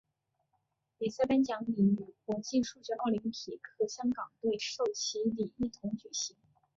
[0.97, 1.95] 比赛颁奖礼与
[2.25, 6.35] 国际数学奥林匹克香港队授旗礼一同举行。